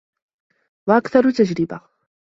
وَأَكْثَرُ 0.87 1.31
تَجْرِبَةً 1.31 1.81